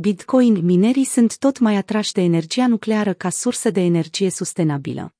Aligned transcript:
Bitcoin 0.00 0.64
minerii 0.64 1.04
sunt 1.04 1.38
tot 1.38 1.58
mai 1.58 1.76
atrași 1.76 2.12
de 2.12 2.20
energia 2.20 2.66
nucleară 2.66 3.12
ca 3.12 3.30
sursă 3.30 3.70
de 3.70 3.80
energie 3.80 4.30
sustenabilă. 4.30 5.14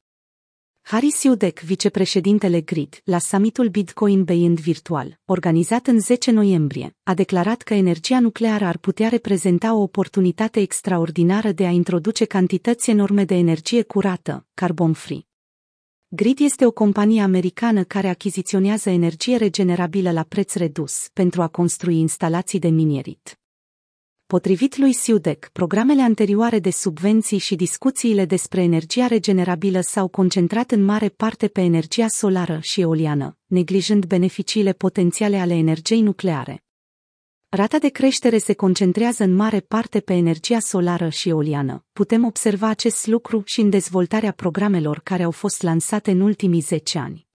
Haris 0.80 1.22
Iudec, 1.22 1.60
vicepreședintele 1.60 2.60
GRID, 2.60 3.00
la 3.04 3.18
summitul 3.18 3.68
Bitcoin 3.68 4.24
Beyond 4.24 4.60
Virtual, 4.60 5.18
organizat 5.24 5.86
în 5.86 6.00
10 6.00 6.30
noiembrie, 6.30 6.96
a 7.02 7.14
declarat 7.14 7.62
că 7.62 7.74
energia 7.74 8.20
nucleară 8.20 8.64
ar 8.64 8.78
putea 8.78 9.08
reprezenta 9.08 9.74
o 9.74 9.80
oportunitate 9.80 10.60
extraordinară 10.60 11.52
de 11.52 11.66
a 11.66 11.70
introduce 11.70 12.24
cantități 12.24 12.90
enorme 12.90 13.24
de 13.24 13.34
energie 13.34 13.82
curată, 13.82 14.46
carbon-free. 14.54 15.26
Grid 16.08 16.40
este 16.40 16.66
o 16.66 16.70
companie 16.70 17.22
americană 17.22 17.84
care 17.84 18.08
achiziționează 18.08 18.90
energie 18.90 19.36
regenerabilă 19.36 20.12
la 20.12 20.22
preț 20.22 20.54
redus 20.54 21.08
pentru 21.12 21.42
a 21.42 21.48
construi 21.48 21.98
instalații 21.98 22.58
de 22.58 22.68
minierit. 22.68 23.38
Potrivit 24.34 24.76
lui 24.76 24.92
Siudec, 24.92 25.48
programele 25.52 26.02
anterioare 26.02 26.58
de 26.58 26.70
subvenții 26.70 27.38
și 27.38 27.56
discuțiile 27.56 28.24
despre 28.24 28.62
energia 28.62 29.06
regenerabilă 29.06 29.80
s-au 29.80 30.08
concentrat 30.08 30.70
în 30.70 30.84
mare 30.84 31.08
parte 31.08 31.48
pe 31.48 31.60
energia 31.60 32.08
solară 32.08 32.58
și 32.60 32.80
eoliană, 32.80 33.36
neglijând 33.46 34.04
beneficiile 34.04 34.72
potențiale 34.72 35.38
ale 35.38 35.54
energiei 35.54 36.00
nucleare. 36.00 36.64
Rata 37.48 37.78
de 37.78 37.88
creștere 37.88 38.38
se 38.38 38.52
concentrează 38.52 39.22
în 39.22 39.34
mare 39.34 39.60
parte 39.60 40.00
pe 40.00 40.12
energia 40.12 40.58
solară 40.58 41.08
și 41.08 41.28
eoliană. 41.28 41.84
Putem 41.92 42.24
observa 42.24 42.68
acest 42.68 43.06
lucru 43.06 43.42
și 43.44 43.60
în 43.60 43.70
dezvoltarea 43.70 44.32
programelor 44.32 45.00
care 45.00 45.22
au 45.22 45.30
fost 45.30 45.62
lansate 45.62 46.10
în 46.10 46.20
ultimii 46.20 46.60
10 46.60 46.98
ani. 46.98 47.26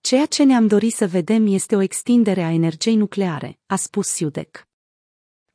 Ceea 0.00 0.26
ce 0.26 0.44
ne-am 0.44 0.66
dorit 0.66 0.92
să 0.92 1.06
vedem 1.06 1.46
este 1.46 1.76
o 1.76 1.80
extindere 1.80 2.42
a 2.42 2.52
energiei 2.52 2.96
nucleare, 2.96 3.58
a 3.66 3.76
spus 3.76 4.08
Siudec. 4.08 4.69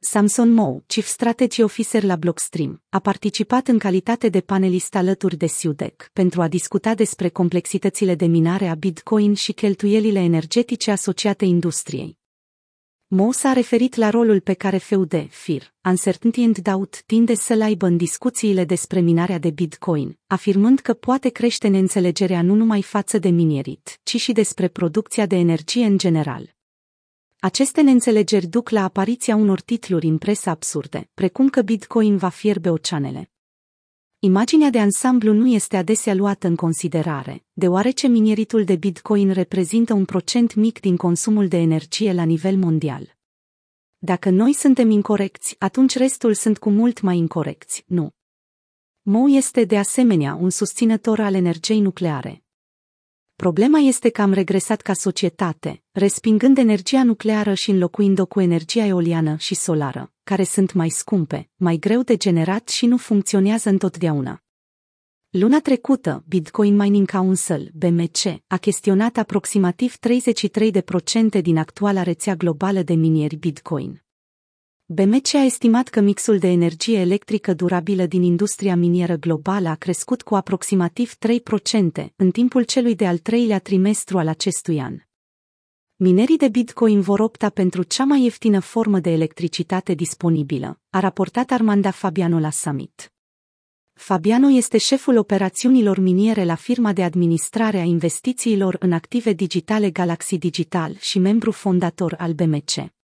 Samson 0.05 0.54
Mou, 0.54 0.84
Chief 0.88 1.08
Strategy 1.08 1.62
Officer 1.62 2.04
la 2.04 2.16
Blockstream, 2.16 2.82
a 2.90 3.00
participat 3.00 3.68
în 3.68 3.77
calitate 3.77 4.30
de 4.30 4.41
panelist 4.41 4.95
alături 4.95 5.36
de 5.36 5.45
Siudec 5.45 6.09
pentru 6.14 6.42
a 6.42 6.48
discuta 6.48 6.94
despre 6.94 7.30
complexitățile 7.30 8.16
de 8.16 8.26
minare 8.26 8.67
a 8.67 8.73
Bitcoin 8.73 9.33
și 9.33 9.52
cheltuielile 9.52 10.20
energetice 10.20 10.92
asociate 10.92 11.45
industriei. 11.45 12.17
Mo 13.08 13.31
s-a 13.31 13.53
referit 13.53 13.95
la 13.95 14.09
rolul 14.09 14.39
pe 14.39 14.53
care 14.53 14.78
FUD, 14.78 15.28
FIR, 15.30 15.73
Uncertainty 15.83 16.44
and 16.44 16.58
Doubt 16.58 17.03
tinde 17.06 17.36
să-l 17.36 17.61
aibă 17.61 17.86
în 17.86 17.98
discuțiile 17.98 18.66
despre 18.66 19.00
minarea 19.00 19.38
de 19.38 19.50
Bitcoin, 19.50 20.20
afirmând 20.28 20.80
că 20.80 20.94
poate 20.94 21.30
crește 21.30 21.67
neînțelegerea 21.67 22.42
nu 22.42 22.53
numai 22.53 22.81
față 22.81 23.17
de 23.17 23.30
minierit, 23.30 24.00
ci 24.03 24.16
și 24.20 24.31
despre 24.31 24.67
producția 24.67 25.26
de 25.26 25.36
energie 25.36 25.86
în 25.86 25.98
general. 25.98 26.55
Aceste 27.46 27.82
neînțelegeri 27.82 28.48
duc 28.48 28.70
la 28.70 28.84
apariția 28.84 29.36
unor 29.36 29.62
titluri 29.62 30.08
în 30.08 30.18
presă 30.18 30.50
absurde, 30.50 31.10
precum 31.14 31.50
că 31.50 31.62
Bitcoin 31.62 32.18
va 32.18 32.30
fierbe 32.30 32.70
oceanele. 32.70 33.32
Imaginea 34.20 34.70
de 34.70 34.80
ansamblu 34.80 35.34
nu 35.34 35.48
este 35.48 35.78
adesea 35.78 36.14
luată 36.14 36.48
în 36.48 36.56
considerare, 36.56 37.46
deoarece 37.54 38.08
minieritul 38.08 38.64
de 38.64 38.76
Bitcoin 38.76 39.32
reprezintă 39.32 39.94
un 39.94 40.06
procent 40.06 40.54
mic 40.54 40.80
din 40.80 40.98
consumul 40.98 41.48
de 41.48 41.58
energie 41.58 42.14
la 42.14 42.23
nivel 42.23 42.58
mondial. 42.58 43.16
Dacă 43.98 44.30
noi 44.30 44.54
suntem 44.54 44.90
incorrecți, 44.90 45.56
atunci 45.60 45.96
restul 45.96 46.34
sunt 46.34 46.58
cu 46.58 46.70
mult 46.70 47.02
mai 47.02 47.18
incorrecți, 47.18 47.84
nu. 47.88 48.10
Mo 49.02 49.30
este 49.30 49.64
de 49.64 49.78
asemenea 49.78 50.36
un 50.36 50.50
susținător 50.50 51.20
al 51.20 51.34
energiei 51.34 51.80
nucleare, 51.80 52.45
Problema 53.46 53.80
este 53.80 54.10
că 54.10 54.22
am 54.22 54.34
regresat 54.34 54.82
ca 54.82 54.94
societate, 54.94 55.84
respingând 55.92 56.58
energia 56.58 57.04
nucleară 57.04 57.54
și 57.54 57.70
înlocuind-o 57.70 58.26
cu 58.26 58.42
energia 58.42 58.86
eoliană 58.86 59.36
și 59.38 59.56
solară, 59.56 60.12
care 60.24 60.44
sunt 60.44 60.74
mai 60.74 60.90
scumpe, 60.90 61.50
mai 61.56 61.78
greu 61.78 62.02
de 62.02 62.18
generat 62.18 62.70
și 62.70 62.86
nu 62.86 62.98
funcționează 62.98 63.70
întotdeauna. 63.70 64.44
Luna 65.30 65.60
trecută, 65.60 66.23
Bitcoin 66.28 66.76
Mining 66.76 67.12
Council, 67.12 67.72
BMC, 67.73 68.42
a 68.48 68.58
chestionat 68.58 69.17
aproximativ 69.17 69.95
33% 71.38 71.42
din 71.42 71.58
actuala 71.58 72.04
rețea 72.04 72.36
globală 72.36 72.82
de 72.82 72.94
minieri 72.94 73.36
Bitcoin. 73.36 74.05
BMC 74.88 75.34
a 75.34 75.44
estimat 75.44 75.88
că 75.88 76.00
mixul 76.00 76.38
de 76.38 76.48
energie 76.48 77.00
electrică 77.00 77.54
durabilă 77.54 78.06
din 78.06 78.22
industria 78.22 78.76
minieră 78.76 79.16
globală 79.16 79.70
a 79.70 79.76
crescut 79.76 80.22
cu 80.22 80.36
aproximativ 80.36 81.14
3% 81.14 82.06
în 82.16 82.32
timpul 82.32 82.64
celui 82.64 82.96
de-al 82.96 83.18
treilea 83.18 83.60
trimestru 83.60 84.18
al 84.18 84.28
acestui 84.28 84.80
an. 84.80 84.98
Minerii 85.96 86.38
de 86.38 86.48
Bitcoin 86.48 87.02
vor 87.02 87.20
opta 87.20 87.50
pentru 87.50 87.84
cea 87.84 88.04
mai 88.04 88.23
ieftină 88.23 88.60
formă 88.60 89.00
de 89.00 89.10
electricitate 89.10 89.94
disponibilă, 89.94 90.80
a 90.90 91.00
raportat 91.00 91.52
Armanda 91.52 91.92
Fabiano 91.92 92.40
la 92.40 92.50
summit. 92.50 93.14
Fabiano 93.94 94.50
este 94.50 94.78
șeful 94.78 95.17
operațiunilor 95.17 96.00
miniere 96.00 96.44
la 96.44 96.56
firma 96.56 96.94
de 96.94 97.04
administrare 97.04 97.78
a 97.78 97.84
investițiilor 97.84 98.76
în 98.80 98.92
active 98.92 99.34
digitale 99.34 99.90
Galaxy 99.90 100.38
Digital 100.38 100.96
și 101.00 101.20
membru 101.20 101.52
fondator 101.52 102.16
al 102.17 102.34
BMC. 102.34 102.95